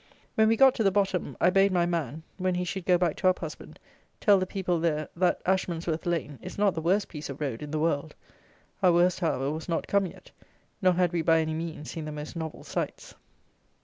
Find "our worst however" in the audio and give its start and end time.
8.81-9.51